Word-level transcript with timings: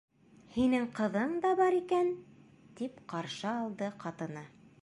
Һинең 0.53 0.87
ҡыҙың 0.99 1.35
да 1.43 1.51
бар 1.59 1.77
икән! 1.81 2.11
-тип 2.31 2.99
ҡаршы 3.15 3.49
алды 3.55 3.95
ҡатыны. 4.07 4.49